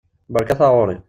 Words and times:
Beṛka 0.33 0.53
taɣuṛi! 0.59 0.95